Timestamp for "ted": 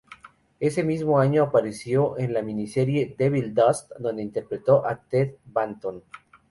4.99-5.35